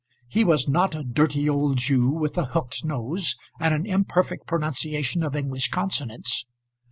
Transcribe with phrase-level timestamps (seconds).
[0.29, 5.21] He was not a dirty old Jew with a hooked nose and an imperfect pronunciation
[5.21, 6.47] of English consonants.